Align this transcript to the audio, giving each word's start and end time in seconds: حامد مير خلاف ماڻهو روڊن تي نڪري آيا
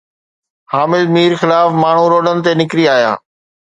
حامد 0.73 1.07
مير 1.15 1.33
خلاف 1.41 1.69
ماڻهو 1.83 2.05
روڊن 2.13 2.37
تي 2.45 2.51
نڪري 2.63 2.85
آيا 2.95 3.11